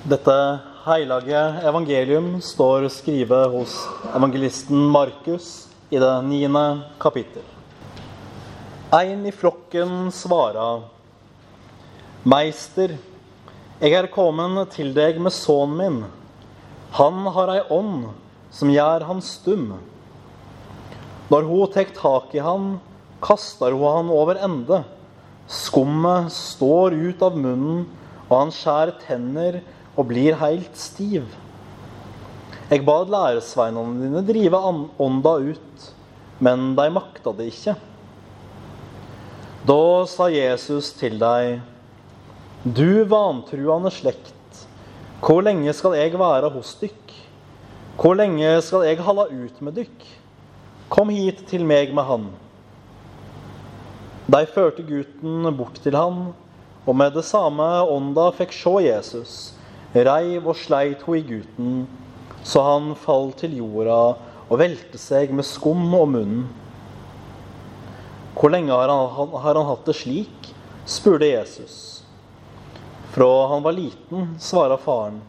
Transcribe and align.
Dette 0.00 0.32
heilage 0.86 1.40
evangelium 1.68 2.38
står 2.40 2.86
skrevet 2.88 3.50
hos 3.52 3.74
evangelisten 4.16 4.86
Markus 4.88 5.66
i 5.92 5.98
det 6.00 6.12
niende 6.24 6.62
kapittel. 6.96 7.44
Ein 8.96 9.26
i 9.28 9.32
flokken 9.32 10.08
svara, 10.08 10.80
Meister, 12.24 12.96
jeg 13.76 13.98
er 13.98 14.08
kommet 14.08 14.72
til 14.72 14.94
deg 14.96 15.20
med 15.20 15.36
sønnen 15.36 15.76
min. 15.76 16.00
Han 16.96 17.20
har 17.36 17.52
ei 17.58 17.60
ånd 17.68 18.08
som 18.56 18.72
gjør 18.72 19.04
han 19.04 19.20
stum. 19.20 19.68
Når 21.28 21.48
hun 21.52 21.76
tek 21.76 21.92
tak 22.00 22.32
i 22.32 22.40
han, 22.40 22.78
kaster 23.20 23.76
hun 23.76 23.98
han 23.98 24.16
over 24.16 24.40
ende. 24.48 24.80
Skummet 25.44 26.32
står 26.32 26.96
ut 26.96 27.20
av 27.20 27.36
munnen, 27.36 27.84
og 28.30 28.36
han 28.36 28.52
skjærer 28.54 28.94
tenner 29.02 29.60
og 29.98 30.06
blir 30.12 30.38
helt 30.40 30.78
stiv. 30.78 31.26
Eg 32.70 32.84
bad 32.86 33.10
læresveinene 33.10 33.98
dine 34.04 34.22
drive 34.26 34.60
ånda 35.02 35.32
ut, 35.42 35.86
men 36.38 36.70
de 36.78 36.86
makta 36.94 37.34
det 37.36 37.50
ikke. 37.50 37.74
Da 39.66 39.82
sa 40.08 40.30
Jesus 40.32 40.92
til 40.96 41.18
deg, 41.20 41.58
du 42.62 43.02
vantruende 43.10 43.90
slekt, 43.92 44.62
hvor 45.20 45.42
lenge 45.44 45.72
skal 45.76 45.98
jeg 45.98 46.14
være 46.16 46.48
hos 46.54 46.76
dykk? 46.80 47.16
Hvor 48.00 48.14
lenge 48.16 48.54
skal 48.64 48.86
jeg 48.86 49.02
holde 49.04 49.26
ut 49.34 49.58
med 49.60 49.74
dykk? 49.76 50.06
Kom 50.88 51.10
hit 51.12 51.42
til 51.50 51.66
meg 51.68 51.90
med 51.92 52.06
han. 52.08 52.30
De 54.30 54.40
førte 54.48 54.86
gutten 54.86 55.50
bort 55.58 55.76
til 55.84 55.98
han, 55.98 56.30
og 56.86 56.96
med 56.96 57.12
det 57.16 57.26
samme 57.28 57.66
ånda 57.92 58.30
fikk 58.36 58.54
se 58.56 58.72
Jesus, 58.86 59.34
reiv 59.92 60.48
og 60.48 60.56
sleit 60.56 61.02
ho 61.04 61.16
i 61.18 61.24
gutten, 61.26 61.84
så 62.46 62.62
han 62.64 62.94
falt 62.96 63.42
til 63.42 63.58
jorda 63.58 64.00
og 64.50 64.58
velte 64.60 64.98
seg 64.98 65.34
med 65.36 65.46
skum 65.46 65.82
om 65.94 66.16
munnen. 66.16 66.46
Hvor 68.34 68.52
lenge 68.52 68.72
har 68.72 68.88
han, 68.88 69.34
har 69.44 69.58
han 69.58 69.68
hatt 69.68 69.88
det 69.88 69.98
slik? 69.98 70.52
spurte 70.88 71.28
Jesus. 71.28 71.74
Fra 73.12 73.48
han 73.50 73.62
var 73.62 73.76
liten, 73.76 74.38
svara 74.40 74.78
faren. 74.80 75.20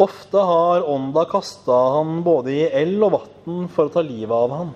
Ofte 0.00 0.38
har 0.38 0.88
ånda 0.90 1.24
kasta 1.30 1.76
han 1.94 2.22
både 2.26 2.50
i 2.50 2.62
eld 2.82 3.02
og 3.04 3.18
vann 3.18 3.68
for 3.70 3.86
å 3.86 3.92
ta 3.94 4.02
livet 4.02 4.34
av 4.34 4.54
han. 4.56 4.72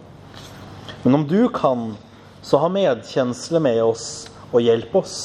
Men 1.03 1.21
om 1.21 1.25
du 1.27 1.49
kan, 1.55 1.95
så 2.43 2.61
ha 2.63 2.69
medkjensle 2.71 3.59
med 3.63 3.81
oss 3.83 4.29
og 4.53 4.63
hjelp 4.65 4.95
oss. 5.03 5.17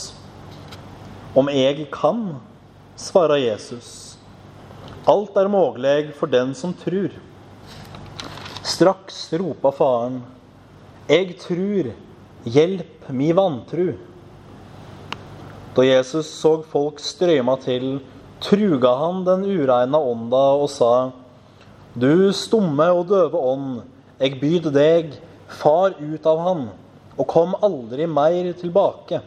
Om 1.35 1.49
jeg 1.49 1.87
kan, 1.93 2.35
svarer 2.99 3.41
Jesus. 3.41 4.17
Alt 5.09 5.37
er 5.39 5.49
mulig 5.51 6.13
for 6.17 6.31
den 6.31 6.53
som 6.55 6.75
tror. 6.77 7.13
Straks 8.63 9.25
ropa 9.39 9.73
faren. 9.75 10.21
Eg 11.11 11.33
trur, 11.41 11.89
hjelp 12.47 13.09
mi 13.11 13.31
vantru. 13.35 13.95
Da 15.75 15.83
Jesus 15.83 16.29
så 16.29 16.59
folk 16.69 17.01
strøyma 17.01 17.57
til, 17.63 17.97
truga 18.43 18.93
han 18.99 19.23
den 19.25 19.43
ureina 19.47 19.99
ånda 19.99 20.45
og 20.61 20.69
sa:" 20.69 21.11
Du 21.93 22.31
stumme 22.33 22.87
og 22.91 23.07
døve 23.07 23.37
ånd, 23.37 23.81
eg 24.19 24.39
byd 24.41 24.71
deg, 24.73 25.13
far 25.47 25.93
ut 25.99 26.25
av 26.25 26.39
han, 26.47 26.63
og 27.17 27.27
kom 27.29 27.53
aldri 27.61 28.07
mer 28.09 28.49
tilbake. 28.57 29.21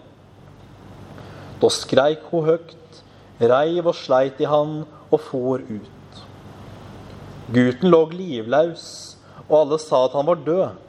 Da 1.61 1.71
skreik 1.73 2.25
hun 2.33 2.47
høgt, 2.49 3.03
reiv 3.41 3.87
og 3.87 3.97
sleit 3.97 4.41
i 4.43 4.49
han 4.49 4.83
og 5.11 5.21
for 5.29 5.63
ut. 5.63 6.23
Gutten 7.53 7.93
lå 7.93 8.01
livløs, 8.11 8.87
og 9.47 9.61
alle 9.61 9.79
sa 9.79 10.03
at 10.07 10.17
han 10.19 10.27
var 10.27 10.43
død. 10.43 10.83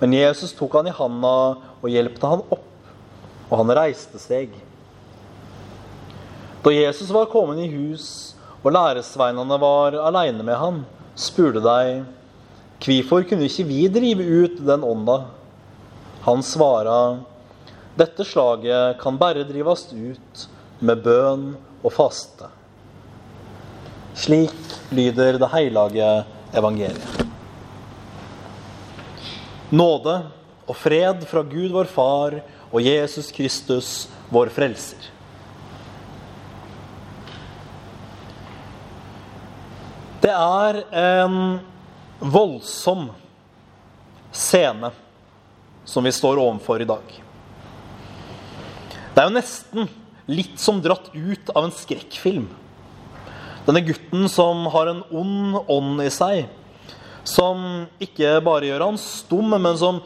Men 0.00 0.14
Jesus 0.16 0.54
tok 0.56 0.78
han 0.78 0.88
i 0.88 0.94
handa 0.96 1.34
og 1.82 1.90
hjelpte 1.92 2.30
han 2.30 2.44
opp, 2.48 2.64
og 3.50 3.54
han 3.60 3.74
reiste 3.76 4.20
seg. 4.20 4.54
Da 6.64 6.72
Jesus 6.74 7.12
var 7.14 7.28
kommet 7.30 7.60
i 7.62 7.70
hus, 7.70 8.34
og 8.64 8.72
læresveinene 8.74 9.58
var 9.62 9.94
aleine 10.08 10.42
med 10.42 10.58
han, 10.58 10.80
spurte 11.14 11.62
de, 11.62 12.02
hvorfor 12.82 13.22
kunne 13.28 13.46
ikke 13.46 13.68
vi 13.68 13.84
drive 13.92 14.24
ut 14.26 14.58
den 14.66 14.84
ånda? 14.84 15.20
Han 16.26 16.42
svara, 16.42 17.18
dette 17.94 18.24
slaget 18.26 18.98
kan 18.98 19.18
bare 19.18 19.44
drives 19.46 19.84
ut 19.92 20.40
med 20.82 21.04
bønn 21.04 21.44
og 21.86 21.92
faste. 21.94 22.48
Slik 24.18 24.74
lyder 24.90 25.38
det 25.38 25.50
hellige 25.52 26.08
evangeliet. 26.50 27.22
Nåde 29.70 30.16
og 30.66 30.74
fred 30.74 31.22
fra 31.30 31.44
Gud 31.46 31.70
vår 31.78 31.92
Far 31.94 32.40
og 32.72 32.82
Jesus 32.82 33.30
Kristus, 33.30 33.94
vår 34.26 34.50
Frelser. 34.50 35.06
Det 40.26 40.34
er 40.34 40.82
en 41.06 41.40
voldsom 42.18 43.12
scene 44.34 44.90
som 45.86 46.04
vi 46.04 46.12
står 46.12 46.40
overfor 46.42 46.82
i 46.82 46.88
dag. 46.88 47.16
Det 49.14 49.22
er 49.22 49.30
jo 49.30 49.36
nesten 49.38 49.90
litt 50.28 50.58
som 50.60 50.82
dratt 50.82 51.08
ut 51.14 51.50
av 51.54 51.68
en 51.68 51.74
skrekkfilm. 51.74 52.48
Denne 53.66 53.82
gutten 53.86 54.26
som 54.30 54.66
har 54.74 54.90
en 54.90 55.02
ond 55.14 55.60
ånd 55.72 56.02
i 56.04 56.10
seg, 56.12 56.50
som 57.26 57.86
ikke 58.02 58.36
bare 58.44 58.68
gjør 58.68 58.84
han 58.86 58.98
stum, 59.00 59.54
men 59.56 59.78
som 59.78 60.02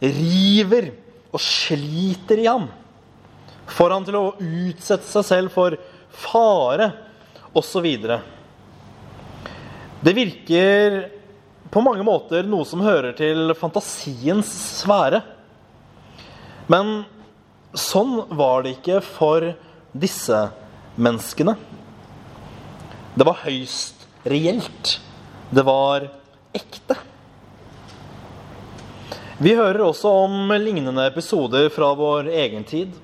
river 0.00 0.92
og 1.34 1.42
sliter 1.42 2.40
i 2.42 2.48
ham. 2.48 2.70
Får 3.74 3.94
han 3.94 4.06
til 4.06 4.18
å 4.18 4.32
utsette 4.38 5.06
seg 5.08 5.26
selv 5.26 5.54
for 5.54 5.76
fare, 6.14 6.90
osv. 7.54 7.86
Det 10.04 10.14
virker 10.16 10.96
på 11.74 11.82
mange 11.82 12.04
måter 12.06 12.46
noe 12.46 12.62
som 12.68 12.84
hører 12.86 13.16
til 13.18 13.50
fantasiens 13.58 14.46
sfære. 14.78 15.24
Men 16.70 17.00
sånn 17.74 18.20
var 18.30 18.62
det 18.62 18.76
ikke 18.76 19.00
for 19.02 19.48
disse 19.90 20.44
menneskene. 20.94 21.56
Det 23.18 23.26
var 23.26 23.42
høyst 23.42 24.06
reelt. 24.30 25.00
Det 25.50 25.66
var 25.66 26.06
ekte. 26.54 26.96
Vi 29.42 29.58
hører 29.58 29.82
også 29.82 30.14
om 30.24 30.54
lignende 30.54 31.10
episoder 31.10 31.66
fra 31.74 31.90
vår 31.98 32.30
egen 32.30 32.62
tid. 32.70 32.94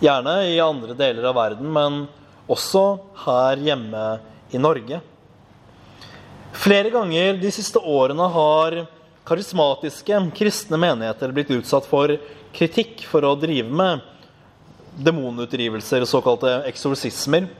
Gjerne 0.00 0.38
i 0.48 0.60
andre 0.60 0.96
deler 0.96 1.28
av 1.28 1.36
verden, 1.36 1.68
men 1.68 2.06
også 2.48 2.94
her 3.26 3.60
hjemme 3.60 4.06
i 4.56 4.60
Norge. 4.60 5.04
Flere 6.64 6.88
ganger 6.88 7.36
de 7.36 7.50
siste 7.52 7.76
årene 7.76 8.24
har 8.32 8.74
karismatiske 9.28 10.16
kristne 10.32 10.78
menigheter 10.80 11.32
blitt 11.36 11.50
utsatt 11.52 11.84
for 11.84 12.14
kritikk 12.56 13.02
for 13.04 13.26
å 13.28 13.34
drive 13.36 13.68
med 13.68 14.00
demonutdrivelser, 15.04 16.06
såkalte 16.08 16.62
eksorsismer, 16.70 17.50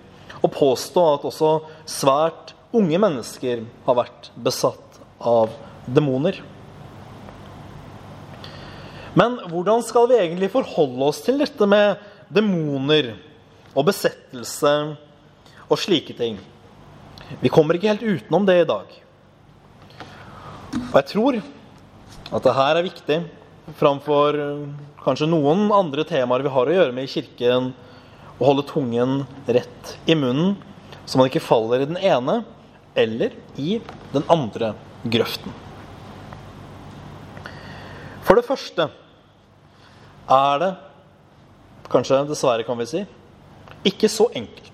og 0.41 0.54
påstå 0.54 1.04
at 1.10 1.26
også 1.28 1.50
svært 1.84 2.54
unge 2.72 3.03
mennesker 3.04 3.66
har 3.84 3.98
vært 4.00 4.31
besatt 4.41 4.97
av 5.21 5.53
demoner. 5.84 6.41
Men 9.12 9.36
hvordan 9.53 9.84
skal 9.84 10.09
vi 10.09 10.22
egentlig 10.22 10.48
forholde 10.56 11.10
oss 11.12 11.21
til 11.28 11.44
dette 11.44 11.69
med 11.69 12.00
demoner 12.32 13.12
og 13.75 13.84
besettelse 13.92 14.75
og 15.69 15.76
slike 15.84 16.16
ting? 16.16 16.41
Vi 17.41 17.53
kommer 17.53 17.76
ikke 17.76 17.92
helt 17.92 18.04
utenom 18.04 18.47
det 18.47 18.60
i 18.62 18.68
dag. 18.68 18.91
Og 20.74 20.97
jeg 20.98 21.09
tror 21.12 21.41
at 22.34 22.44
det 22.44 22.54
her 22.56 22.78
er 22.78 22.86
viktig 22.86 23.18
framfor 23.78 24.36
kanskje 25.04 25.28
noen 25.30 25.68
andre 25.72 26.04
temaer 26.09 26.44
vi 26.44 26.53
har 26.53 26.68
å 26.68 26.76
gjøre 26.76 26.94
med 26.97 27.06
i 27.06 27.12
kirken, 27.15 27.72
å 28.36 28.48
holde 28.48 28.66
tungen 28.68 29.22
rett 29.47 29.94
i 30.10 30.16
munnen, 30.18 30.56
så 31.06 31.21
man 31.21 31.30
ikke 31.30 31.44
faller 31.44 31.84
i 31.84 31.88
den 31.88 32.00
ene 32.00 32.41
eller 32.98 33.34
i 33.60 33.78
den 34.12 34.26
andre 34.32 34.72
grøften. 35.04 35.53
For 38.24 38.38
det 38.38 38.47
første 38.47 38.88
er 40.34 40.60
det, 40.62 40.71
kanskje 41.92 42.22
dessverre 42.28 42.65
kan 42.66 42.78
vi 42.80 42.88
si, 42.88 43.03
ikke 43.84 44.09
så 44.10 44.30
enkelt 44.32 44.73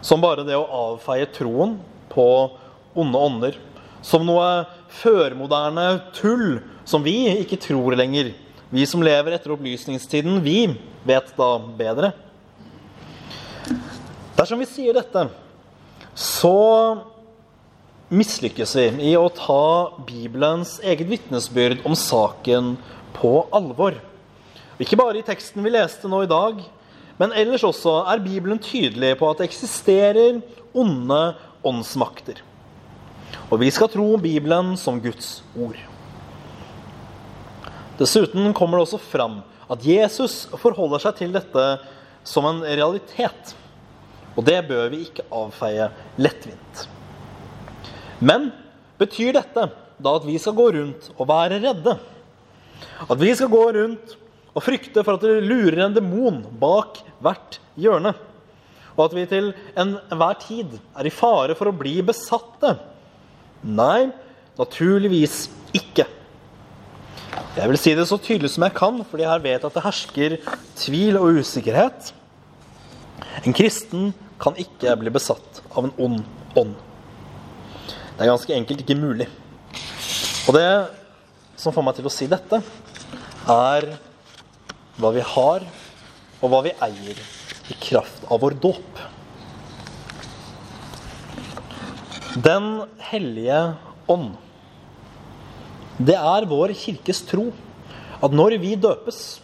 som 0.00 0.22
bare 0.22 0.46
det 0.46 0.56
å 0.56 0.68
avfeie 0.92 1.28
troen 1.34 1.76
på 2.10 2.26
onde 2.98 3.18
ånder 3.18 3.58
som 4.02 4.24
noe 4.26 4.64
førmoderne 5.00 5.86
tull 6.16 6.60
som 6.88 7.04
vi 7.04 7.28
ikke 7.42 7.60
tror 7.60 7.94
lenger. 7.98 8.32
Vi 8.70 8.86
som 8.86 9.02
lever 9.02 9.34
etter 9.36 9.52
opplysningstiden, 9.54 10.40
vi 10.42 10.70
vet 11.06 11.32
da 11.36 11.52
bedre. 11.58 12.12
Er 13.70 13.78
Dersom 14.40 14.60
vi 14.62 14.68
sier 14.70 14.96
dette, 14.96 15.26
så 16.16 16.54
mislykkes 18.10 18.72
vi 18.78 19.10
i 19.10 19.16
å 19.18 19.26
ta 19.34 19.92
Bibelens 20.06 20.78
eget 20.80 21.10
vitnesbyrd 21.10 21.84
om 21.86 21.94
saken 21.98 22.72
på 23.18 23.34
alvor. 23.54 23.98
Ikke 24.80 24.96
bare 24.96 25.20
i 25.20 25.26
teksten 25.26 25.60
vi 25.66 25.74
leste 25.74 26.08
nå 26.08 26.22
i 26.24 26.30
dag, 26.30 26.62
men 27.20 27.34
ellers 27.36 27.64
også 27.68 27.98
er 28.08 28.22
Bibelen 28.24 28.60
tydelig 28.64 29.12
på 29.20 29.28
at 29.28 29.40
det 29.40 29.50
eksisterer 29.50 30.40
onde 30.72 31.20
åndsmakter. 31.66 32.40
Og 33.50 33.60
vi 33.60 33.68
skal 33.74 33.90
tro 33.92 34.14
Bibelen 34.22 34.72
som 34.80 35.00
Guds 35.02 35.40
ord. 35.58 35.76
Dessuten 38.00 38.54
kommer 38.56 38.78
det 38.78 38.86
også 38.86 39.00
fram 39.02 39.40
at 39.70 39.84
Jesus 39.84 40.46
forholder 40.62 41.02
seg 41.02 41.18
til 41.18 41.34
dette 41.34 41.64
som 42.26 42.46
en 42.48 42.62
realitet. 42.64 43.52
Og 44.32 44.46
det 44.46 44.56
bør 44.68 44.88
vi 44.92 45.02
ikke 45.04 45.26
avfeie 45.34 45.90
lettvint. 46.16 46.86
Men 48.20 48.48
betyr 49.00 49.34
dette 49.36 49.66
da 50.00 50.14
at 50.16 50.24
vi 50.24 50.38
skal 50.40 50.56
gå 50.56 50.70
rundt 50.78 51.10
og 51.18 51.28
være 51.28 51.60
redde? 51.60 51.98
At 53.04 53.20
vi 53.20 53.34
skal 53.36 53.52
gå 53.52 53.62
rundt 53.76 54.16
og 54.50 54.64
frykte 54.64 55.04
for 55.06 55.16
at 55.16 55.24
det 55.24 55.44
lurer 55.46 55.84
en 55.86 55.96
demon 55.96 56.42
bak 56.60 57.02
hvert 57.22 57.60
hjørne? 57.80 58.14
Og 58.96 59.04
at 59.06 59.16
vi 59.16 59.26
til 59.30 59.52
enhver 59.78 60.38
tid 60.42 60.78
er 60.98 61.06
i 61.06 61.14
fare 61.14 61.56
for 61.58 61.70
å 61.70 61.76
bli 61.76 62.00
besatte? 62.04 62.74
Nei, 63.62 64.10
naturligvis 64.58 65.46
ikke. 65.76 66.06
Jeg 67.56 67.70
vil 67.70 67.78
si 67.78 67.94
det 67.94 68.06
så 68.10 68.18
tydelig 68.20 68.52
som 68.54 68.64
jeg 68.66 68.74
kan, 68.76 69.00
fordi 69.06 69.26
jeg 69.26 69.44
vet 69.44 69.64
at 69.66 69.76
det 69.76 69.84
hersker 69.84 70.36
tvil 70.78 71.18
og 71.20 71.40
usikkerhet. 71.40 72.10
En 73.46 73.56
kristen 73.56 74.10
kan 74.40 74.58
ikke 74.58 74.96
bli 74.98 75.12
besatt 75.14 75.62
av 75.70 75.86
en 75.86 75.94
ond 76.00 76.22
ånd. 76.58 76.74
Det 78.16 78.26
er 78.26 78.32
ganske 78.32 78.56
enkelt 78.56 78.82
ikke 78.82 78.98
mulig. 78.98 79.28
Og 80.48 80.56
det 80.56 80.68
som 81.60 81.74
får 81.74 81.84
meg 81.86 81.98
til 81.98 82.08
å 82.08 82.12
si 82.12 82.28
dette, 82.30 82.60
er 83.50 83.86
hva 85.00 85.12
vi 85.14 85.24
har, 85.24 85.64
og 86.40 86.52
hva 86.52 86.60
vi 86.64 86.74
eier 86.84 87.18
i 87.70 87.76
kraft 87.80 88.24
av 88.28 88.42
vår 88.42 88.56
dåp. 88.60 89.00
Den 92.44 92.68
hellige 93.10 93.60
ånd. 94.10 94.34
Det 96.00 96.16
er 96.16 96.48
vår 96.48 96.72
kirkes 96.78 97.24
tro 97.28 97.50
at 98.20 98.34
når 98.36 98.58
vi 98.62 98.76
døpes, 98.80 99.40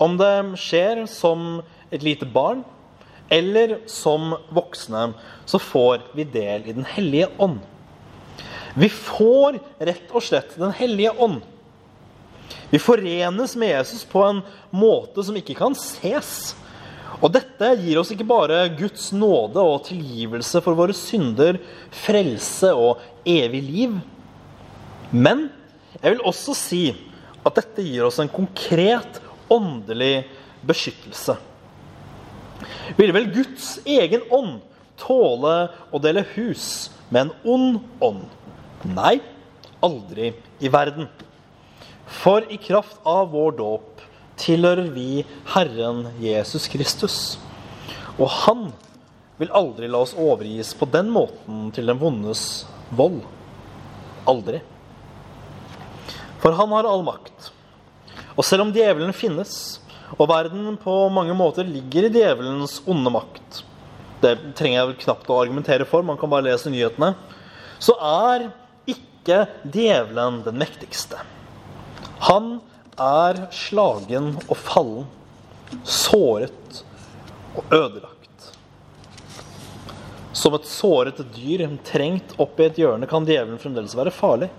om 0.00 0.16
det 0.20 0.60
skjer 0.60 1.04
som 1.10 1.60
et 1.92 2.04
lite 2.04 2.24
barn 2.24 2.62
eller 3.30 3.78
som 3.90 4.32
voksne, 4.54 5.10
så 5.46 5.60
får 5.60 6.06
vi 6.16 6.24
del 6.24 6.64
i 6.66 6.74
Den 6.74 6.86
hellige 6.88 7.28
ånd. 7.38 7.60
Vi 8.74 8.88
får 8.88 9.58
rett 9.78 10.14
og 10.14 10.24
slett 10.24 10.56
Den 10.58 10.72
hellige 10.74 11.12
ånd. 11.18 11.42
Vi 12.70 12.78
forenes 12.78 13.56
med 13.58 13.72
Jesus 13.74 14.04
på 14.06 14.22
en 14.22 14.42
måte 14.70 15.24
som 15.26 15.36
ikke 15.38 15.56
kan 15.58 15.74
ses. 15.78 16.54
Og 17.20 17.32
dette 17.34 17.72
gir 17.82 17.98
oss 18.00 18.12
ikke 18.14 18.28
bare 18.28 18.62
Guds 18.78 19.10
nåde 19.12 19.60
og 19.60 19.82
tilgivelse 19.88 20.62
for 20.64 20.78
våre 20.78 20.94
synder, 20.96 21.58
frelse 22.06 22.70
og 22.72 23.02
evig 23.28 23.62
liv. 23.66 23.96
Men 25.10 25.48
jeg 25.98 26.14
vil 26.14 26.22
også 26.30 26.54
si 26.56 26.84
at 27.44 27.56
dette 27.58 27.84
gir 27.84 28.06
oss 28.06 28.20
en 28.22 28.30
konkret 28.30 29.18
åndelig 29.50 30.28
beskyttelse. 30.66 31.34
Ville 32.96 33.16
vel 33.16 33.30
Guds 33.34 33.78
egen 33.88 34.22
ånd 34.30 34.60
tåle 35.00 35.56
å 35.90 36.00
dele 36.02 36.26
hus 36.36 36.90
med 37.10 37.26
en 37.26 37.34
ond 37.56 37.80
ånd? 38.04 38.24
Nei, 38.94 39.18
aldri 39.84 40.30
i 40.60 40.70
verden. 40.72 41.08
For 42.20 42.44
i 42.52 42.56
kraft 42.60 43.00
av 43.08 43.30
vår 43.32 43.54
dåp 43.56 44.02
tilhører 44.40 44.90
vi 44.92 45.22
Herren 45.54 46.02
Jesus 46.20 46.66
Kristus. 46.68 47.14
Og 48.20 48.28
han 48.42 48.66
vil 49.40 49.52
aldri 49.56 49.88
la 49.88 50.02
oss 50.04 50.12
overgis 50.12 50.74
på 50.76 50.88
den 50.92 51.08
måten 51.14 51.70
til 51.72 51.88
den 51.88 52.00
vondes 52.00 52.42
vold. 52.92 53.22
Aldri. 54.28 54.60
For 56.44 56.52
han 56.60 56.76
har 56.76 56.90
all 56.90 57.06
makt. 57.08 57.48
Og 58.36 58.44
selv 58.44 58.66
om 58.66 58.74
djevelen 58.76 59.16
finnes, 59.16 59.80
og 60.18 60.28
verden 60.28 60.76
på 60.82 61.00
mange 61.12 61.32
måter 61.36 61.64
ligger 61.64 62.08
i 62.08 62.12
djevelens 62.12 62.80
onde 62.90 63.12
makt 63.14 63.60
Det 64.20 64.32
trenger 64.58 64.76
jeg 64.76 64.88
vel 64.88 64.96
knapt 65.06 65.30
å 65.30 65.40
argumentere 65.40 65.86
for, 65.88 66.04
man 66.04 66.20
kan 66.20 66.28
bare 66.28 66.50
lese 66.50 66.68
nyhetene. 66.68 67.14
Så 67.80 67.96
er 67.96 68.50
ikke 68.90 69.46
djevelen 69.64 70.42
den 70.44 70.60
mektigste. 70.60 71.22
Han 72.20 72.58
er 73.00 73.46
slagen 73.54 74.34
og 74.46 74.56
fallen, 74.60 75.06
såret 75.84 76.82
og 77.56 77.72
ødelagt. 77.72 78.50
Som 80.36 80.56
et 80.56 80.68
såret 80.68 81.20
dyr 81.34 81.64
trengt 81.86 82.36
opp 82.40 82.60
i 82.60 82.68
et 82.68 82.80
hjørne 82.80 83.08
kan 83.08 83.26
djevelen 83.28 83.60
fremdeles 83.60 83.96
være 83.96 84.12
farlig. 84.14 84.50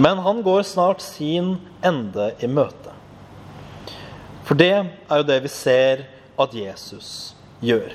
Men 0.00 0.22
han 0.24 0.40
går 0.44 0.64
snart 0.64 1.04
sin 1.04 1.56
ende 1.84 2.32
i 2.40 2.48
møte. 2.48 2.94
For 4.48 4.58
det 4.58 4.72
er 4.72 5.20
jo 5.20 5.28
det 5.28 5.38
vi 5.44 5.52
ser 5.52 6.06
at 6.40 6.54
Jesus 6.56 7.34
gjør. 7.62 7.92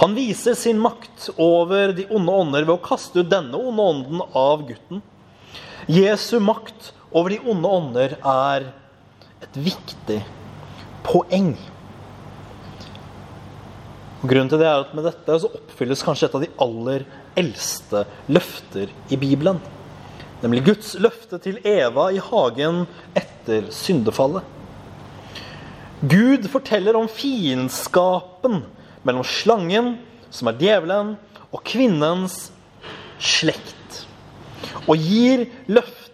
Han 0.00 0.16
viser 0.16 0.56
sin 0.58 0.80
makt 0.82 1.28
over 1.36 1.92
de 1.94 2.08
onde 2.10 2.34
ånder 2.34 2.64
ved 2.64 2.74
å 2.74 2.82
kaste 2.82 3.22
ut 3.22 3.30
denne 3.30 3.60
onde 3.60 3.84
ånden 3.92 4.24
av 4.36 4.64
gutten. 4.66 5.04
Jesu 5.88 6.38
makt 6.42 6.92
over 7.12 7.32
de 7.32 7.40
onde 7.48 7.68
ånder 7.68 8.16
er 8.18 8.68
et 9.42 9.56
viktig 9.56 10.20
poeng. 11.06 11.54
Grunnen 14.18 14.50
til 14.50 14.60
det 14.60 14.66
er 14.66 14.82
at 14.82 14.94
Med 14.96 15.06
dette 15.06 15.38
så 15.40 15.50
oppfylles 15.54 16.02
kanskje 16.02 16.28
et 16.28 16.36
av 16.36 16.42
de 16.42 16.52
aller 16.64 17.04
eldste 17.38 18.04
løfter 18.26 18.90
i 19.14 19.18
Bibelen. 19.20 19.60
Nemlig 20.42 20.64
Guds 20.66 20.94
løfte 20.98 21.38
til 21.42 21.58
Eva 21.66 22.08
i 22.14 22.20
hagen 22.22 22.84
etter 23.18 23.70
syndefallet. 23.74 24.42
Gud 25.98 26.46
forteller 26.50 26.94
om 26.94 27.08
fiendskapen 27.10 28.60
mellom 29.06 29.26
slangen, 29.26 29.96
som 30.30 30.50
er 30.50 30.58
djevelen, 30.60 31.16
og 31.50 31.64
kvinnens 31.66 32.52
slekt. 33.18 34.04
Og 34.86 35.00
gir 35.00 35.48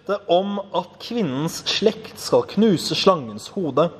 løfte 0.04 0.20
om 0.28 0.58
at 0.74 0.98
kvinnens 1.00 1.62
slekt 1.66 2.18
skal 2.20 2.44
knuse 2.44 2.94
slangens 2.94 3.48
hode. 3.54 3.90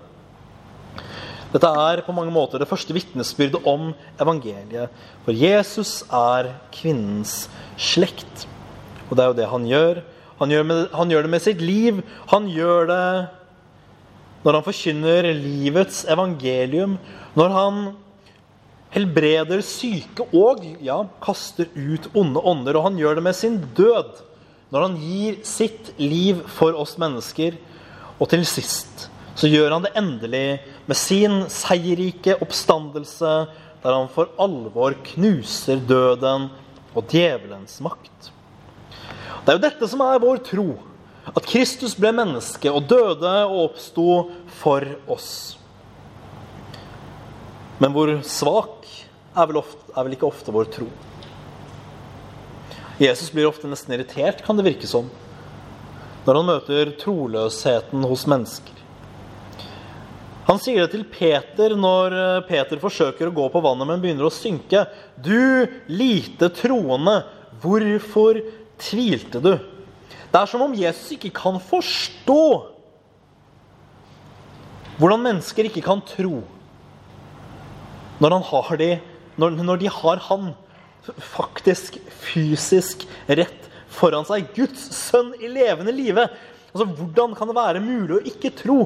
Dette 1.53 1.67
er 1.67 2.03
på 2.05 2.13
mange 2.13 2.33
måter 2.33 2.59
det 2.59 2.69
første 2.69 2.93
vitnesbyrdet 2.93 3.65
om 3.65 3.95
evangeliet. 4.21 4.91
For 5.25 5.33
Jesus 5.33 6.05
er 6.11 6.59
kvinnens 6.73 7.49
slekt. 7.79 8.47
Og 9.09 9.17
det 9.17 9.23
er 9.23 9.31
jo 9.31 9.39
det 9.39 9.49
han 9.49 9.67
gjør. 9.67 10.03
Han 10.41 10.51
gjør, 10.51 10.65
med, 10.65 10.89
han 10.93 11.11
gjør 11.11 11.23
det 11.23 11.31
med 11.31 11.43
sitt 11.43 11.61
liv. 11.63 12.03
Han 12.29 12.49
gjør 12.49 12.89
det 12.91 13.07
når 14.45 14.59
han 14.59 14.65
forkynner 14.67 15.31
livets 15.33 16.03
evangelium, 16.05 16.99
når 17.33 17.49
han 17.55 17.79
helbreder 18.93 19.63
syke 19.65 20.27
og 20.37 20.67
ja, 20.85 20.99
kaster 21.23 21.71
ut 21.73 22.11
onde 22.13 22.43
ånder. 22.45 22.77
Og 22.77 22.91
han 22.91 22.99
gjør 23.01 23.17
det 23.17 23.25
med 23.25 23.39
sin 23.39 23.63
død, 23.79 24.21
når 24.73 24.87
han 24.87 24.97
gir 25.01 25.41
sitt 25.47 25.93
liv 26.01 26.41
for 26.51 26.77
oss 26.79 26.97
mennesker. 27.01 27.59
Og 28.19 28.31
til 28.31 28.45
sist 28.49 29.09
så 29.35 29.51
gjør 29.51 29.75
han 29.75 29.85
det 29.85 29.95
endelig 29.99 30.47
med 30.87 30.99
sin 30.99 31.43
seierrike 31.51 32.37
oppstandelse, 32.45 33.33
der 33.83 33.97
han 33.97 34.11
for 34.13 34.31
alvor 34.41 34.95
knuser 35.11 35.83
døden 35.83 36.49
og 36.95 37.09
djevelens 37.11 37.81
makt. 37.85 38.31
Det 39.45 39.53
er 39.53 39.59
jo 39.59 39.65
dette 39.67 39.89
som 39.91 40.05
er 40.07 40.23
vår 40.23 40.41
tro. 40.47 40.69
At 41.25 41.47
Kristus 41.49 41.97
ble 41.97 42.13
menneske 42.15 42.71
og 42.73 42.87
døde 42.89 43.33
og 43.49 43.71
oppsto 43.71 44.09
for 44.61 44.85
oss. 45.11 45.57
Men 47.81 47.93
hvor 47.93 48.13
svak 48.25 48.87
er 49.35 49.49
vel, 49.51 49.59
ofte, 49.61 49.91
er 49.93 50.07
vel 50.07 50.17
ikke 50.17 50.29
ofte 50.29 50.55
vår 50.55 50.71
tro. 50.73 50.89
Jesus 53.01 53.33
blir 53.35 53.49
ofte 53.49 53.69
nesten 53.71 53.97
irritert, 53.97 54.45
kan 54.47 54.59
det 54.59 54.67
virke 54.69 54.87
som, 54.87 55.09
når 56.25 56.39
han 56.39 56.49
møter 56.49 56.93
troløsheten 57.01 58.05
hos 58.07 58.27
mennesker. 58.31 58.83
Han 60.45 60.61
sier 60.61 60.85
det 60.85 60.93
til 60.93 61.07
Peter 61.09 61.73
når 61.79 62.15
eh, 62.15 62.43
Peter 62.45 62.81
forsøker 62.81 63.31
å 63.31 63.35
gå 63.35 63.47
på 63.51 63.63
vannet, 63.65 63.89
men 63.89 64.03
begynner 64.03 64.29
å 64.29 64.35
synke. 64.35 64.85
Du 65.17 65.65
lite 65.89 66.51
troende, 66.53 67.23
hvorfor 67.63 68.43
tvilte 68.77 69.41
du? 69.41 69.55
Det 70.29 70.41
er 70.41 70.51
som 70.51 70.67
om 70.67 70.77
Jesus 70.77 71.15
ikke 71.17 71.33
kan 71.35 71.57
forstå 71.63 72.45
hvordan 74.99 75.25
mennesker 75.25 75.67
ikke 75.67 75.83
kan 75.83 76.03
tro 76.07 76.45
når 78.23 78.37
de 78.79 78.91
når, 79.39 79.57
når 79.67 79.81
de 79.83 79.89
har 79.91 80.21
han 80.29 80.53
faktisk, 81.35 81.99
fysisk, 82.25 83.07
rett 83.27 83.71
foran 83.95 84.27
seg. 84.29 84.51
Guds 84.57 84.89
sønn 84.97 85.33
i 85.41 85.51
levende 85.51 85.95
live. 85.95 86.27
Altså, 86.73 86.87
hvordan 86.99 87.35
kan 87.39 87.51
det 87.51 87.57
være 87.59 87.83
mulig 87.85 88.19
å 88.19 88.23
ikke 88.33 88.53
tro? 88.59 88.79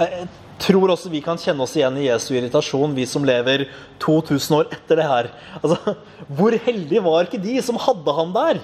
Jeg 0.00 0.28
tror 0.60 0.92
også 0.92 1.12
vi 1.12 1.20
kan 1.24 1.40
kjenne 1.40 1.64
oss 1.64 1.74
igjen 1.76 1.98
i 2.00 2.06
Jesu 2.06 2.32
irritasjon, 2.34 2.94
vi 2.96 3.06
som 3.08 3.24
lever 3.26 3.66
2000 4.00 4.56
år 4.58 4.74
etter 4.76 5.00
det 5.00 5.08
her. 5.08 5.30
Altså, 5.60 5.94
hvor 6.28 6.56
heldige 6.66 7.04
var 7.04 7.28
ikke 7.28 7.42
de 7.42 7.56
som 7.64 7.80
hadde 7.80 8.16
han 8.16 8.34
der? 8.36 8.60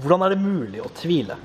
Hvordan 0.00 0.24
er 0.24 0.34
det 0.34 0.44
mulig 0.44 0.80
å 0.82 0.92
tvile? 0.96 1.36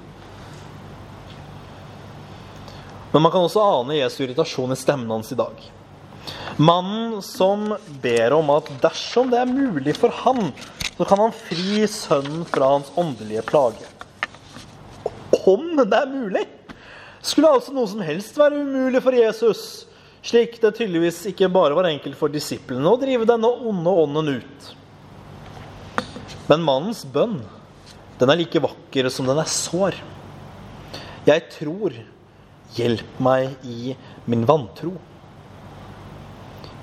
Men 3.10 3.24
man 3.26 3.34
kan 3.34 3.46
også 3.46 3.64
ane 3.64 3.98
Jesu 3.98 4.22
irritasjon 4.24 4.76
i 4.76 4.80
stemmen 4.80 5.12
hans 5.12 5.32
i 5.34 5.38
dag. 5.40 5.58
Mannen 6.60 7.22
som 7.24 7.76
ber 8.04 8.36
om 8.36 8.52
at 8.54 8.70
dersom 8.84 9.32
det 9.32 9.40
er 9.42 9.50
mulig 9.50 9.96
for 9.98 10.14
han, 10.24 10.52
så 10.98 11.08
kan 11.08 11.22
han 11.24 11.36
fri 11.36 11.86
sønnen 11.90 12.44
fra 12.50 12.74
hans 12.76 12.92
åndelige 13.00 13.46
plage. 13.48 13.88
Om 15.48 15.80
det 15.80 15.96
er 15.96 16.12
mulig! 16.12 16.46
Skulle 17.20 17.52
altså 17.52 17.74
noe 17.76 17.88
som 17.92 18.04
helst 18.04 18.38
være 18.40 18.62
umulig 18.64 19.02
for 19.04 19.16
Jesus, 19.16 19.64
slik 20.24 20.60
det 20.64 20.76
tydeligvis 20.78 21.26
ikke 21.32 21.52
bare 21.52 21.76
var 21.76 21.90
enkelt 21.90 22.16
for 22.20 22.32
disiplene 22.32 22.92
å 22.92 23.00
drive 23.00 23.28
denne 23.28 23.50
onde 23.72 23.96
ånden 24.04 24.36
ut. 24.40 24.70
Men 26.50 26.64
mannens 26.66 27.04
bønn, 27.08 27.42
den 28.20 28.32
er 28.32 28.40
like 28.40 28.62
vakker 28.64 29.12
som 29.14 29.28
den 29.30 29.40
er 29.40 29.52
sår. 29.52 30.00
Jeg 31.28 31.44
tror 31.54 32.00
Hjelp 32.78 33.18
meg 33.24 33.64
i 33.66 33.96
min 34.30 34.44
vantro. 34.46 34.94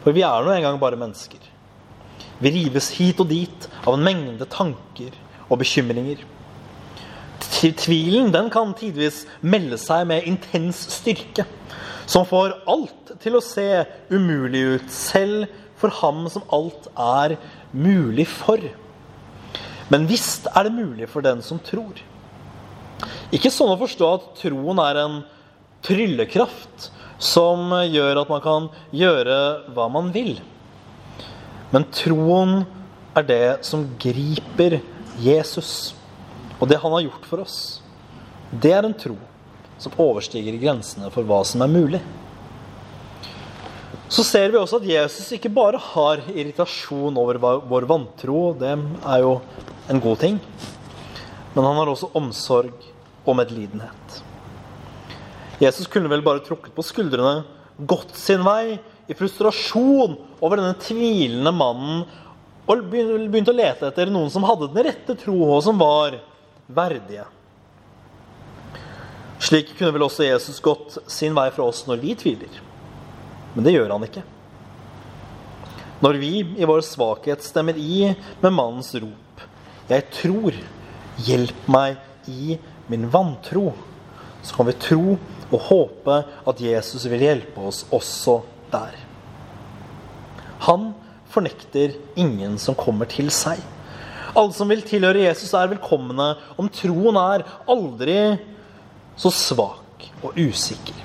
For 0.06 0.14
vi 0.14 0.22
er 0.22 0.44
nå 0.46 0.52
engang 0.54 0.76
bare 0.78 0.94
mennesker. 0.94 1.40
Vi 2.38 2.50
rives 2.54 2.92
hit 2.94 3.18
og 3.18 3.26
dit 3.26 3.64
av 3.82 3.96
en 3.96 4.04
mengde 4.06 4.46
tanker 4.46 5.10
og 5.48 5.58
bekymringer. 5.58 6.20
Tvilen 7.58 8.30
den 8.30 8.52
kan 8.54 8.70
tidvis 8.78 9.24
melde 9.42 9.74
seg 9.82 10.04
med 10.06 10.28
intens 10.30 10.84
styrke, 10.94 11.42
som 12.06 12.22
får 12.28 12.54
alt 12.70 13.16
til 13.18 13.34
å 13.34 13.42
se 13.42 13.82
umulig 14.12 14.62
ut, 14.76 14.90
selv 14.94 15.50
for 15.74 15.90
ham 15.98 16.28
som 16.30 16.46
alt 16.54 16.86
er 16.94 17.34
mulig 17.74 18.28
for. 18.30 18.62
Men 19.90 20.06
visst 20.06 20.46
er 20.52 20.68
det 20.68 20.76
mulig 20.76 21.10
for 21.10 21.26
den 21.26 21.42
som 21.42 21.58
tror. 21.58 21.98
Ikke 23.34 23.50
sånn 23.50 23.74
å 23.74 23.80
forstå 23.82 24.12
at 24.20 24.30
troen 24.38 24.78
er 24.86 25.02
en 25.02 25.18
tryllekraft 25.82 26.92
som 27.18 27.72
gjør 27.88 28.22
at 28.22 28.30
man 28.30 28.42
kan 28.44 28.68
gjøre 28.94 29.38
hva 29.74 29.88
man 29.92 30.10
vil. 30.14 30.36
Men 31.72 31.86
troen 31.94 32.60
er 33.16 33.24
det 33.26 33.46
som 33.66 33.86
griper 34.00 34.78
Jesus, 35.22 35.94
og 36.60 36.68
det 36.68 36.80
han 36.82 36.92
har 36.92 37.06
gjort 37.06 37.26
for 37.28 37.44
oss. 37.46 37.58
Det 38.52 38.72
er 38.76 38.86
en 38.86 38.96
tro 38.96 39.16
som 39.80 39.96
overstiger 40.00 40.56
grensene 40.60 41.10
for 41.12 41.26
hva 41.28 41.42
som 41.44 41.64
er 41.64 41.72
mulig. 41.72 42.02
Så 44.08 44.22
ser 44.22 44.52
vi 44.52 44.60
også 44.60 44.78
at 44.78 44.86
Jesus 44.86 45.32
ikke 45.34 45.50
bare 45.50 45.80
har 45.82 46.22
irritasjon 46.30 47.16
over 47.18 47.40
vår 47.42 47.88
vantro, 47.90 48.52
det 48.54 48.70
er 48.70 49.24
jo 49.24 49.40
en 49.90 50.02
god 50.02 50.20
ting, 50.22 50.38
men 51.56 51.66
han 51.66 51.80
har 51.80 51.90
også 51.90 52.12
omsorg 52.14 52.86
og 53.26 53.36
medlidenhet. 53.40 54.22
Jesus 55.62 55.88
kunne 55.88 56.10
vel 56.12 56.24
bare 56.24 56.44
trukket 56.44 56.74
på 56.76 56.84
skuldrene, 56.84 57.44
gått 57.76 58.14
sin 58.16 58.44
vei 58.44 58.78
i 59.06 59.16
frustrasjon 59.16 60.16
over 60.40 60.60
denne 60.60 60.76
tvilende 60.82 61.52
mannen 61.54 62.04
og 62.66 62.86
begynt 62.90 63.50
å 63.52 63.54
lete 63.54 63.88
etter 63.88 64.10
noen 64.10 64.30
som 64.32 64.44
hadde 64.46 64.68
den 64.72 64.88
rette 64.88 65.14
tro, 65.20 65.36
og 65.46 65.60
som 65.62 65.78
var 65.78 66.18
verdige. 66.66 67.26
Slik 69.46 69.76
kunne 69.76 69.92
vel 69.94 70.06
også 70.06 70.26
Jesus 70.26 70.58
gått 70.64 70.96
sin 71.12 71.36
vei 71.36 71.46
fra 71.54 71.68
oss 71.68 71.84
når 71.86 72.00
vi 72.02 72.16
tviler. 72.18 72.62
Men 73.54 73.68
det 73.68 73.76
gjør 73.76 73.94
han 73.94 74.06
ikke. 74.08 74.24
Når 76.02 76.18
vi 76.20 76.32
i 76.58 76.66
vår 76.68 76.82
svakhet 76.84 77.44
stemmer 77.44 77.78
i 77.78 78.10
med 78.42 78.52
mannens 78.52 78.92
rop 78.98 79.44
'Jeg 79.86 80.02
tror, 80.10 80.52
hjelp 81.22 81.68
meg 81.68 81.96
i 82.26 82.58
min 82.88 83.06
vantro', 83.08 83.72
så 84.42 84.56
kan 84.56 84.66
vi 84.66 84.72
tro 84.72 85.18
og 85.52 85.62
håpe 85.68 86.20
at 86.48 86.60
Jesus 86.62 87.06
vil 87.10 87.22
hjelpe 87.22 87.66
oss 87.68 87.84
også 87.94 88.40
der. 88.72 88.96
Han 90.66 90.90
fornekter 91.30 91.94
ingen 92.18 92.56
som 92.58 92.76
kommer 92.78 93.08
til 93.10 93.30
seg. 93.34 93.60
Alle 94.36 94.52
som 94.52 94.68
vil 94.68 94.84
tilhøre 94.84 95.24
Jesus, 95.24 95.54
er 95.56 95.70
velkomne 95.70 96.32
om 96.60 96.68
troen 96.72 97.16
er 97.20 97.46
aldri 97.70 98.18
så 99.16 99.32
svak 99.32 100.08
og 100.24 100.36
usikker. 100.36 100.96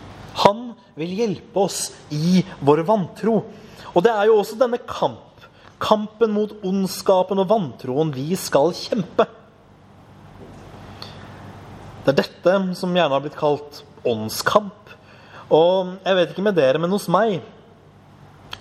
Han 0.44 0.72
vil 1.00 1.14
hjelpe 1.16 1.64
oss 1.64 1.92
i 2.12 2.42
vår 2.64 2.84
vantro. 2.88 3.38
Og 3.92 4.04
det 4.04 4.12
er 4.12 4.28
jo 4.28 4.40
også 4.40 4.58
denne 4.60 4.80
kamp, 4.88 5.46
kampen 5.82 6.34
mot 6.36 6.52
ondskapen 6.68 7.40
og 7.44 7.50
vantroen, 7.52 8.12
vi 8.16 8.36
skal 8.40 8.76
kjempe. 8.76 9.28
Det 12.02 12.12
er 12.12 12.20
dette 12.24 12.54
som 12.78 12.96
gjerne 12.96 13.14
har 13.14 13.24
blitt 13.24 13.40
kalt 13.40 13.84
åndskamp. 14.08 14.94
Og 15.52 15.98
jeg 16.06 16.18
vet 16.18 16.32
ikke 16.34 16.46
med 16.46 16.58
dere, 16.58 16.80
men 16.82 16.94
hos 16.94 17.10
meg 17.12 17.42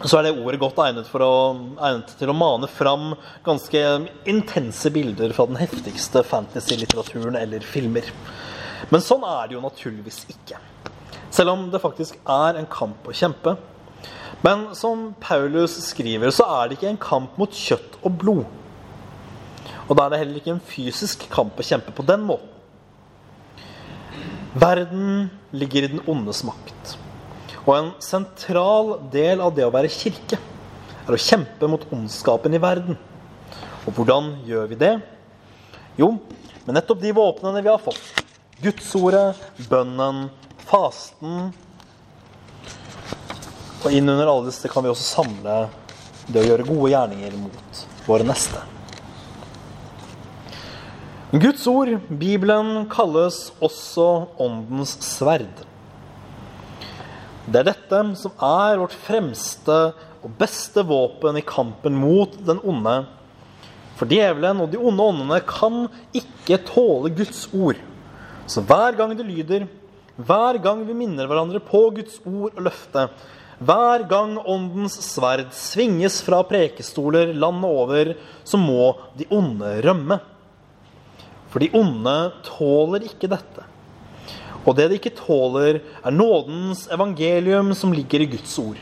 så 0.00 0.16
er 0.16 0.28
det 0.28 0.38
ordet 0.40 0.60
godt 0.62 0.78
egnet, 0.80 1.08
å, 1.12 1.32
egnet 1.76 2.12
til 2.16 2.30
å 2.32 2.36
mane 2.36 2.68
fram 2.72 3.10
ganske 3.44 3.80
intense 4.30 4.88
bilder 4.94 5.34
fra 5.36 5.44
den 5.50 5.58
heftigste 5.60 6.22
fantasy-litteraturen 6.24 7.36
eller 7.36 7.64
filmer. 7.66 8.08
Men 8.88 9.04
sånn 9.04 9.26
er 9.28 9.50
det 9.50 9.58
jo 9.58 9.64
naturligvis 9.64 10.22
ikke. 10.32 10.56
Selv 11.30 11.52
om 11.52 11.66
det 11.70 11.82
faktisk 11.82 12.16
er 12.24 12.56
en 12.58 12.70
kamp 12.70 13.04
å 13.06 13.14
kjempe. 13.14 13.58
Men 14.40 14.70
som 14.74 15.10
Paulus 15.20 15.76
skriver, 15.84 16.32
så 16.32 16.48
er 16.48 16.70
det 16.70 16.78
ikke 16.78 16.94
en 16.94 17.02
kamp 17.02 17.36
mot 17.38 17.52
kjøtt 17.52 18.00
og 18.00 18.16
blod. 18.22 18.46
Og 19.90 19.98
da 19.98 20.06
er 20.06 20.14
det 20.14 20.22
heller 20.22 20.40
ikke 20.40 20.54
en 20.54 20.64
fysisk 20.64 21.28
kamp 21.32 21.60
å 21.60 21.66
kjempe 21.66 21.92
på 21.92 22.06
den 22.08 22.24
måten. 22.24 22.49
Verden 24.54 25.30
ligger 25.50 25.82
i 25.82 25.92
den 25.92 26.02
ondes 26.10 26.42
makt. 26.42 26.96
Og 27.62 27.74
en 27.76 27.90
sentral 28.02 28.96
del 29.12 29.42
av 29.44 29.54
det 29.54 29.66
å 29.66 29.70
være 29.70 29.90
kirke 29.92 30.38
er 31.04 31.14
å 31.14 31.20
kjempe 31.20 31.68
mot 31.70 31.84
ondskapen 31.94 32.54
i 32.56 32.62
verden. 32.62 32.98
Og 33.86 33.94
hvordan 33.94 34.32
gjør 34.48 34.66
vi 34.72 34.78
det? 34.80 34.94
Jo, 36.00 36.16
med 36.64 36.76
nettopp 36.76 37.02
de 37.02 37.14
våpnene 37.14 37.62
vi 37.62 37.70
har 37.70 37.82
fått. 37.82 38.02
Gudsordet, 38.60 39.38
bønnen, 39.70 40.26
fasten. 40.66 41.52
Og 43.80 43.94
innunder 43.94 44.28
alle 44.28 44.50
disse 44.50 44.68
kan 44.72 44.84
vi 44.84 44.90
også 44.90 45.22
samle 45.22 45.62
det 46.26 46.42
å 46.42 46.48
gjøre 46.50 46.68
gode 46.68 46.92
gjerninger 46.92 47.38
mot 47.38 47.86
våre 48.08 48.26
neste. 48.26 48.66
Guds 51.30 51.62
ord, 51.70 51.92
Bibelen, 52.08 52.88
kalles 52.90 53.52
også 53.62 54.04
åndens 54.42 54.96
sverd. 54.98 55.60
Det 57.46 57.60
er 57.60 57.68
dette 57.68 58.00
som 58.18 58.32
er 58.34 58.80
vårt 58.80 58.96
fremste 59.06 59.76
og 60.26 60.32
beste 60.40 60.82
våpen 60.82 61.38
i 61.38 61.44
kampen 61.46 61.94
mot 62.02 62.34
den 62.48 62.58
onde. 62.66 62.96
For 63.94 64.10
djevelen 64.10 64.64
og 64.64 64.72
de 64.72 64.80
onde 64.82 65.06
åndene 65.12 65.38
kan 65.46 65.84
ikke 66.10 66.58
tåle 66.66 67.12
Guds 67.14 67.44
ord. 67.54 67.78
Så 68.50 68.66
hver 68.66 68.98
gang 68.98 69.14
det 69.14 69.28
lyder, 69.28 69.68
hver 70.18 70.58
gang 70.58 70.82
vi 70.88 70.98
minner 70.98 71.30
hverandre 71.30 71.62
på 71.62 71.84
Guds 72.00 72.18
ord 72.24 72.58
og 72.58 72.66
løfte, 72.66 73.06
hver 73.62 74.02
gang 74.10 74.34
åndens 74.42 74.98
sverd 75.12 75.54
svinges 75.54 76.18
fra 76.26 76.42
prekestoler 76.42 77.30
landet 77.38 77.70
over, 77.70 78.14
så 78.42 78.58
må 78.58 78.96
de 79.14 79.30
onde 79.30 79.76
rømme. 79.86 80.18
For 81.50 81.62
de 81.62 81.70
onde 81.74 82.16
tåler 82.46 83.04
ikke 83.08 83.30
dette. 83.30 83.66
Og 84.68 84.76
det 84.76 84.90
de 84.90 84.98
ikke 85.00 85.16
tåler, 85.16 85.80
er 86.04 86.14
nådens 86.14 86.86
evangelium 86.92 87.72
som 87.74 87.94
ligger 87.96 88.22
i 88.22 88.30
Guds 88.36 88.54
ord. 88.60 88.80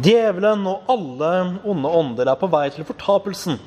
Djevelen 0.00 0.64
og 0.70 0.88
alle 0.88 1.32
onde 1.68 1.90
ånder 2.00 2.30
er 2.32 2.38
på 2.40 2.48
vei 2.52 2.68
til 2.72 2.86
fortapelsen. 2.88 3.58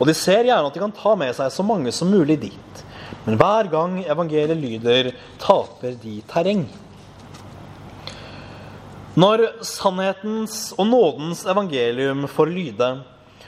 Og 0.00 0.08
de 0.08 0.14
ser 0.16 0.48
gjerne 0.48 0.66
at 0.66 0.74
de 0.74 0.82
kan 0.82 0.94
ta 0.96 1.14
med 1.18 1.34
seg 1.36 1.52
så 1.54 1.62
mange 1.66 1.92
som 1.94 2.10
mulig 2.10 2.40
dit. 2.48 2.84
Men 3.26 3.38
hver 3.38 3.68
gang 3.70 4.00
evangeliet 4.02 4.58
lyder, 4.58 5.12
taper 5.38 5.94
de 6.02 6.16
terreng. 6.32 6.64
Når 9.12 9.44
sannhetens 9.60 10.72
og 10.80 10.88
nådens 10.88 11.44
evangelium 11.46 12.24
får 12.32 12.48
lyde, 12.50 12.88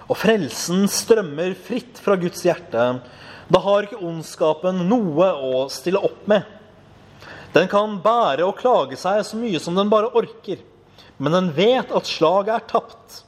og 0.04 0.18
frelsen 0.20 0.84
strømmer 0.90 1.54
fritt 1.56 2.00
fra 2.02 2.16
Guds 2.20 2.44
hjerte, 2.44 2.88
da 3.44 3.60
har 3.60 3.86
ikke 3.86 4.02
ondskapen 4.04 4.84
noe 4.88 5.30
å 5.32 5.64
stille 5.72 6.00
opp 6.00 6.28
med. 6.30 6.44
Den 7.54 7.68
kan 7.70 8.00
bære 8.02 8.44
og 8.46 8.58
klage 8.58 8.98
seg 8.98 9.20
så 9.24 9.38
mye 9.38 9.60
som 9.62 9.76
den 9.78 9.92
bare 9.92 10.10
orker, 10.16 10.58
men 11.18 11.36
den 11.36 11.52
vet 11.56 11.92
at 11.94 12.08
slaget 12.10 12.56
er 12.56 12.66
tapt. 12.72 13.20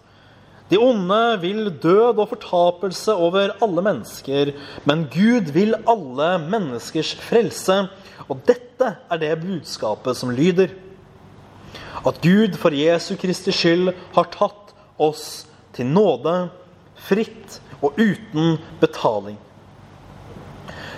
De 0.66 0.78
onde 0.82 1.20
vil 1.44 1.68
død 1.70 2.18
og 2.18 2.32
fortapelse 2.32 3.14
over 3.14 3.54
alle 3.62 3.84
mennesker, 3.86 4.50
men 4.88 5.06
Gud 5.12 5.52
vil 5.54 5.76
alle 5.86 6.32
menneskers 6.42 7.12
frelse. 7.22 7.84
Og 8.26 8.40
dette 8.48 8.96
er 8.98 9.20
det 9.22 9.36
budskapet 9.44 10.18
som 10.18 10.32
lyder. 10.34 10.72
At 12.02 12.18
Gud 12.22 12.58
for 12.58 12.74
Jesu 12.74 13.14
Kristi 13.20 13.54
skyld 13.54 13.92
har 14.16 14.30
tatt 14.34 14.74
oss 14.98 15.46
til 15.76 15.86
nåde, 15.86 16.48
fritt 16.96 17.60
og 17.82 17.98
uten 17.98 18.56
betaling. 18.80 19.36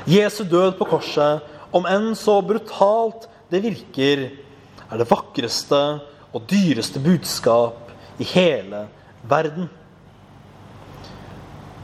Jesu 0.08 0.44
død 0.48 0.78
på 0.78 0.86
korset, 0.88 1.42
om 1.74 1.84
enn 1.88 2.14
så 2.16 2.38
brutalt 2.40 3.26
det 3.52 3.60
virker, 3.64 4.28
er 4.88 5.00
det 5.00 5.08
vakreste 5.10 5.80
og 6.32 6.46
dyreste 6.48 7.00
budskap 7.02 7.90
i 8.20 8.24
hele 8.24 8.86
verden. 9.28 9.68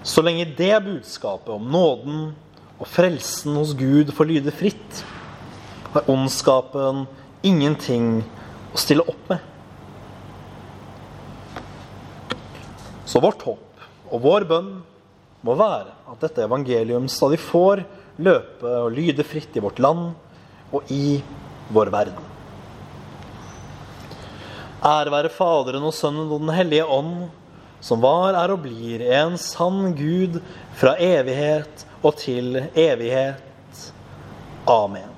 Så 0.04 0.24
lenge 0.24 0.46
det 0.56 0.76
budskapet 0.84 1.52
om 1.52 1.68
nåden 1.72 2.24
og 2.78 2.88
frelsen 2.88 3.56
hos 3.56 3.74
Gud 3.76 4.12
får 4.12 4.28
lyde 4.28 4.52
fritt, 4.52 5.04
har 5.94 6.08
ondskapen 6.10 7.04
ingenting 7.44 8.24
å 8.74 8.80
stille 8.80 9.04
opp 9.08 9.30
med. 9.30 9.44
Så 13.04 13.20
vårt 13.22 13.44
håp 13.46 13.73
og 14.14 14.22
vår 14.22 14.46
bønn 14.46 14.74
må 15.44 15.56
være 15.58 15.90
at 16.10 16.20
dette 16.22 16.44
evangelium 16.46 17.08
stadig 17.10 17.40
får 17.42 17.82
løpe 18.22 18.76
og 18.84 18.94
lyde 18.94 19.26
fritt 19.26 19.56
i 19.58 19.62
vårt 19.64 19.82
land 19.82 20.12
og 20.74 20.92
i 20.94 21.18
vår 21.74 21.90
verden. 21.92 22.30
Ære 24.84 25.12
være 25.12 25.32
Faderen 25.32 25.86
og 25.88 25.96
Sønnen 25.96 26.28
og 26.28 26.44
Den 26.44 26.52
hellige 26.54 26.84
ånd, 26.84 27.30
som 27.84 28.02
var, 28.04 28.36
er 28.36 28.52
og 28.52 28.62
blir 28.64 29.02
en 29.16 29.38
sann 29.40 29.96
Gud 29.96 30.38
fra 30.76 30.94
evighet 31.00 31.86
og 32.04 32.16
til 32.20 32.60
evighet. 32.76 33.90
Amen. 34.68 35.13